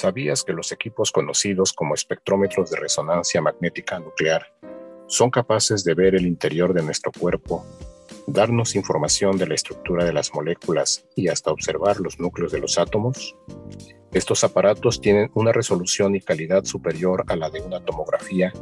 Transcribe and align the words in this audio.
¿Sabías 0.00 0.44
que 0.44 0.54
los 0.54 0.72
equipos 0.72 1.12
conocidos 1.12 1.74
como 1.74 1.92
espectrómetros 1.92 2.70
de 2.70 2.78
resonancia 2.78 3.42
magnética 3.42 3.98
nuclear 3.98 4.46
son 5.06 5.30
capaces 5.30 5.84
de 5.84 5.92
ver 5.92 6.14
el 6.14 6.26
interior 6.26 6.72
de 6.72 6.82
nuestro 6.82 7.12
cuerpo, 7.12 7.66
darnos 8.26 8.76
información 8.76 9.36
de 9.36 9.46
la 9.46 9.56
estructura 9.56 10.06
de 10.06 10.14
las 10.14 10.32
moléculas 10.32 11.06
y 11.16 11.28
hasta 11.28 11.50
observar 11.50 12.00
los 12.00 12.18
núcleos 12.18 12.50
de 12.50 12.60
los 12.60 12.78
átomos? 12.78 13.36
Estos 14.10 14.42
aparatos 14.42 15.02
tienen 15.02 15.30
una 15.34 15.52
resolución 15.52 16.16
y 16.16 16.22
calidad 16.22 16.64
superior 16.64 17.22
a 17.26 17.36
la 17.36 17.50
de 17.50 17.60
una 17.60 17.84
tomografía 17.84 18.54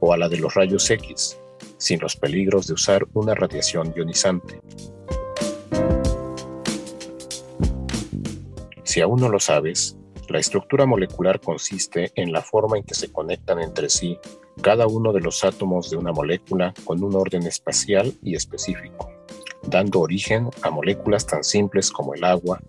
o 0.00 0.14
a 0.14 0.16
la 0.16 0.30
de 0.30 0.38
los 0.38 0.54
rayos 0.54 0.88
X, 0.88 1.38
sin 1.76 2.00
los 2.00 2.16
peligros 2.16 2.66
de 2.66 2.72
usar 2.72 3.06
una 3.12 3.34
radiación 3.34 3.92
ionizante. 3.94 4.62
Si 8.84 9.02
aún 9.02 9.20
no 9.20 9.28
lo 9.28 9.38
sabes, 9.38 9.97
la 10.28 10.38
estructura 10.38 10.84
molecular 10.84 11.40
consiste 11.40 12.12
en 12.14 12.32
la 12.32 12.42
forma 12.42 12.76
en 12.76 12.84
que 12.84 12.94
se 12.94 13.10
conectan 13.10 13.60
entre 13.60 13.88
sí 13.88 14.18
cada 14.60 14.86
uno 14.86 15.12
de 15.12 15.20
los 15.20 15.42
átomos 15.44 15.90
de 15.90 15.96
una 15.96 16.12
molécula 16.12 16.74
con 16.84 17.02
un 17.02 17.14
orden 17.14 17.46
espacial 17.46 18.12
y 18.22 18.34
específico, 18.34 19.10
dando 19.62 20.00
origen 20.00 20.50
a 20.62 20.70
moléculas 20.70 21.26
tan 21.26 21.44
simples 21.44 21.90
como 21.90 22.14
el 22.14 22.24
agua 22.24 22.60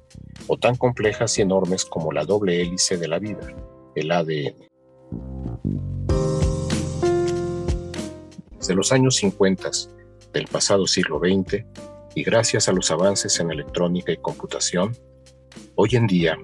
o 0.47 0.57
tan 0.57 0.75
complejas 0.77 1.37
y 1.37 1.41
enormes 1.41 1.83
como 1.83 2.11
la 2.11 2.23
doble 2.23 2.61
hélice 2.61 2.97
de 2.97 3.07
la 3.07 3.19
vida, 3.19 3.53
el 3.95 4.11
ADN. 4.11 4.55
Desde 8.57 8.75
los 8.75 8.91
años 8.91 9.15
50 9.17 9.69
del 10.31 10.45
pasado 10.45 10.87
siglo 10.87 11.19
XX, 11.19 11.65
y 12.15 12.23
gracias 12.23 12.69
a 12.69 12.73
los 12.73 12.91
avances 12.91 13.39
en 13.39 13.51
electrónica 13.51 14.11
y 14.11 14.17
computación, 14.17 14.95
hoy 15.75 15.89
en 15.93 16.07
día 16.07 16.37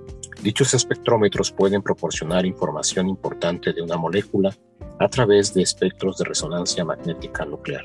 Dichos 0.46 0.76
espectrómetros 0.76 1.52
pueden 1.52 1.82
proporcionar 1.82 2.46
información 2.46 3.10
importante 3.10 3.74
de 3.74 3.82
una 3.82 3.98
molécula 3.98 4.56
a 5.00 5.10
través 5.10 5.56
de 5.56 5.64
espectros 5.64 6.20
de 6.20 6.26
resonancia 6.26 6.86
magnética 6.86 7.46
nuclear. 7.46 7.84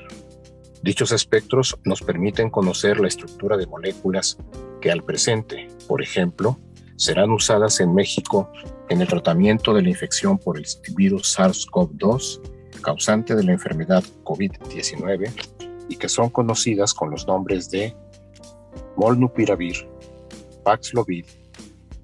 Dichos 0.83 1.11
espectros 1.11 1.79
nos 1.85 2.03
permiten 2.03 2.51
conocer 2.51 3.01
la 3.01 3.09
estructura 3.09 3.57
de 3.57 3.67
moléculas 3.67 4.37
que 4.83 4.91
al 4.91 5.03
presente, 5.03 5.69
por 5.89 6.03
ejemplo, 6.03 6.61
serán 6.97 7.31
usadas 7.31 7.81
en 7.81 7.95
México 7.95 8.53
en 8.91 9.01
el 9.01 9.09
tratamiento 9.09 9.73
de 9.73 9.81
la 9.81 9.89
infección 9.89 10.37
por 10.37 10.59
el 10.59 10.67
virus 10.95 11.39
SARS-CoV-2, 11.39 12.43
causante 12.83 13.37
de 13.37 13.43
la 13.43 13.53
enfermedad 13.53 14.05
COVID-19, 14.23 15.33
y 15.89 15.97
que 15.97 16.11
son 16.11 16.29
conocidas 16.29 16.93
con 16.93 17.11
los 17.11 17.27
nombres 17.27 17.71
de 17.71 17.97
Molnupiravir, 18.99 19.89
Paxlovid 20.63 21.25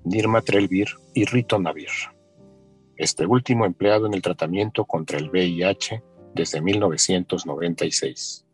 Nirmatrelvir 0.06 0.86
y 1.14 1.24
Ritonavir, 1.24 1.88
este 2.96 3.26
último 3.26 3.66
empleado 3.66 4.06
en 4.06 4.14
el 4.14 4.22
tratamiento 4.22 4.84
contra 4.84 5.18
el 5.18 5.30
VIH 5.30 6.00
desde 6.32 6.60
1996. 6.60 8.46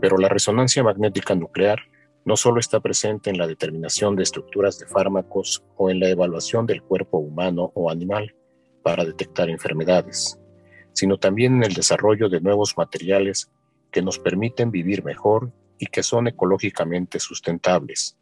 Pero 0.00 0.16
la 0.16 0.30
resonancia 0.30 0.82
magnética 0.82 1.34
nuclear 1.34 1.80
no 2.24 2.38
solo 2.38 2.58
está 2.58 2.80
presente 2.80 3.28
en 3.28 3.36
la 3.36 3.46
determinación 3.46 4.16
de 4.16 4.22
estructuras 4.22 4.78
de 4.78 4.86
fármacos 4.86 5.62
o 5.76 5.90
en 5.90 6.00
la 6.00 6.08
evaluación 6.08 6.64
del 6.64 6.82
cuerpo 6.82 7.18
humano 7.18 7.70
o 7.74 7.90
animal 7.90 8.34
para 8.82 9.04
detectar 9.04 9.50
enfermedades, 9.50 10.40
sino 10.94 11.18
también 11.18 11.56
en 11.56 11.64
el 11.64 11.74
desarrollo 11.74 12.30
de 12.30 12.40
nuevos 12.40 12.78
materiales 12.78 13.50
que 13.90 14.00
nos 14.00 14.18
permiten 14.18 14.70
vivir 14.70 15.04
mejor 15.04 15.52
y 15.78 15.84
que 15.84 16.02
son 16.02 16.28
ecológicamente 16.28 17.20
sustentables, 17.20 18.17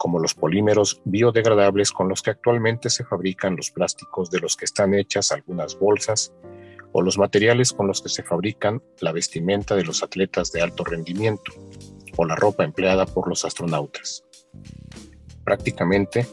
como 0.00 0.18
los 0.18 0.32
polímeros 0.32 1.02
biodegradables 1.04 1.92
con 1.92 2.08
los 2.08 2.22
que 2.22 2.30
actualmente 2.30 2.88
se 2.88 3.04
fabrican 3.04 3.54
los 3.54 3.70
plásticos 3.70 4.30
de 4.30 4.40
los 4.40 4.56
que 4.56 4.64
están 4.64 4.94
hechas 4.94 5.30
algunas 5.30 5.78
bolsas, 5.78 6.32
o 6.92 7.02
los 7.02 7.18
materiales 7.18 7.74
con 7.74 7.86
los 7.86 8.00
que 8.00 8.08
se 8.08 8.22
fabrican 8.22 8.82
la 9.00 9.12
vestimenta 9.12 9.76
de 9.76 9.84
los 9.84 10.02
atletas 10.02 10.52
de 10.52 10.62
alto 10.62 10.84
rendimiento, 10.84 11.52
o 12.16 12.24
la 12.24 12.34
ropa 12.34 12.64
empleada 12.64 13.04
por 13.04 13.28
los 13.28 13.44
astronautas. 13.44 14.24
Prácticamente 15.44 16.26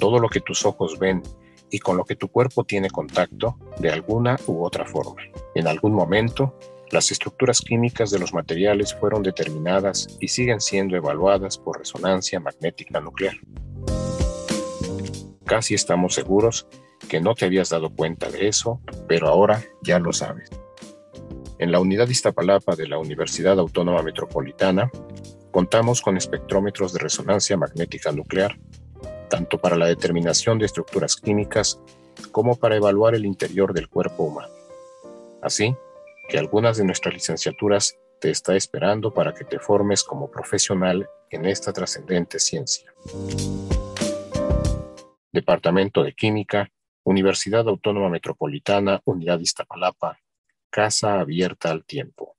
todo 0.00 0.18
lo 0.18 0.30
que 0.30 0.40
tus 0.40 0.64
ojos 0.64 0.98
ven 0.98 1.22
y 1.70 1.80
con 1.80 1.98
lo 1.98 2.06
que 2.06 2.16
tu 2.16 2.28
cuerpo 2.28 2.64
tiene 2.64 2.88
contacto 2.88 3.58
de 3.78 3.90
alguna 3.90 4.38
u 4.46 4.64
otra 4.64 4.86
forma. 4.86 5.20
En 5.54 5.68
algún 5.68 5.92
momento 5.92 6.58
las 6.92 7.10
estructuras 7.10 7.62
químicas 7.62 8.10
de 8.10 8.18
los 8.18 8.34
materiales 8.34 8.94
fueron 8.94 9.22
determinadas 9.22 10.06
y 10.20 10.28
siguen 10.28 10.60
siendo 10.60 10.94
evaluadas 10.94 11.56
por 11.56 11.78
resonancia 11.78 12.38
magnética 12.38 13.00
nuclear. 13.00 13.34
Casi 15.46 15.74
estamos 15.74 16.14
seguros 16.14 16.68
que 17.08 17.18
no 17.18 17.34
te 17.34 17.46
habías 17.46 17.70
dado 17.70 17.90
cuenta 17.90 18.30
de 18.30 18.46
eso, 18.46 18.80
pero 19.08 19.28
ahora 19.28 19.64
ya 19.82 19.98
lo 19.98 20.12
sabes. 20.12 20.50
En 21.58 21.72
la 21.72 21.80
unidad 21.80 22.08
Iztapalapa 22.08 22.76
de 22.76 22.86
la 22.86 22.98
Universidad 22.98 23.58
Autónoma 23.58 24.02
Metropolitana, 24.02 24.90
contamos 25.50 26.02
con 26.02 26.18
espectrómetros 26.18 26.92
de 26.92 26.98
resonancia 26.98 27.56
magnética 27.56 28.12
nuclear, 28.12 28.58
tanto 29.30 29.56
para 29.58 29.76
la 29.76 29.86
determinación 29.86 30.58
de 30.58 30.66
estructuras 30.66 31.16
químicas 31.16 31.80
como 32.32 32.56
para 32.56 32.76
evaluar 32.76 33.14
el 33.14 33.24
interior 33.24 33.72
del 33.72 33.88
cuerpo 33.88 34.24
humano. 34.24 34.52
Así, 35.40 35.74
que 36.28 36.38
algunas 36.38 36.76
de 36.76 36.84
nuestras 36.84 37.14
licenciaturas 37.14 37.98
te 38.20 38.30
está 38.30 38.56
esperando 38.56 39.12
para 39.12 39.34
que 39.34 39.44
te 39.44 39.58
formes 39.58 40.04
como 40.04 40.30
profesional 40.30 41.08
en 41.30 41.46
esta 41.46 41.72
trascendente 41.72 42.38
ciencia. 42.38 42.92
Departamento 45.32 46.02
de 46.02 46.12
Química, 46.12 46.70
Universidad 47.04 47.66
Autónoma 47.68 48.10
Metropolitana, 48.10 49.00
Unidad 49.04 49.40
Iztapalapa, 49.40 50.18
Casa 50.70 51.20
Abierta 51.20 51.70
al 51.70 51.84
Tiempo. 51.84 52.36